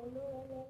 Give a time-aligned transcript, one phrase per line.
[0.00, 0.69] Hello, hello.